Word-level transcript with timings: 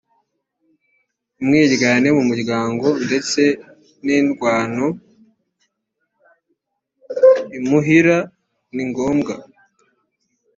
umwiryane 1.39 2.07
mu 2.17 2.23
muryango 2.29 2.87
ndetse 3.07 3.41
n 4.05 4.07
indwano 4.17 4.85
imuhira 7.57 8.17
ni 8.75 8.83
ngombwa 8.89 9.33